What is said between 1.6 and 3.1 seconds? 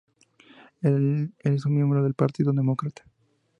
un miembro del Partido Demócrata.